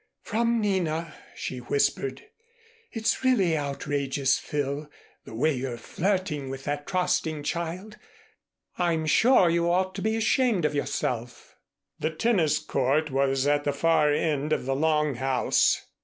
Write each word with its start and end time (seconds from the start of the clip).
"From 0.23 0.59
Nina," 0.59 1.13
she 1.35 1.59
whispered. 1.59 2.25
"It's 2.91 3.23
really 3.23 3.55
outrageous, 3.55 4.39
Phil, 4.39 4.89
the 5.25 5.35
way 5.35 5.53
you're 5.53 5.77
flirting 5.77 6.49
with 6.49 6.63
that 6.63 6.87
trusting 6.87 7.43
child. 7.43 7.97
I'm 8.79 9.05
sure 9.05 9.47
you 9.47 9.69
ought 9.71 9.93
to 9.93 10.01
be 10.01 10.15
ashamed 10.15 10.65
of 10.65 10.73
yourself." 10.73 11.55
The 11.99 12.09
tennis 12.09 12.57
court 12.57 13.11
was 13.11 13.45
at 13.45 13.63
the 13.63 13.73
far 13.73 14.11
end 14.11 14.51
of 14.53 14.65
the 14.65 14.75
long 14.75 15.13
house. 15.17 15.85